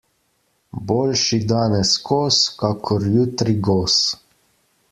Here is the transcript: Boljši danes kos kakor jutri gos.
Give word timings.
Boljši 0.91 1.39
danes 1.51 1.93
kos 2.09 2.41
kakor 2.65 3.09
jutri 3.19 3.59
gos. 3.69 4.03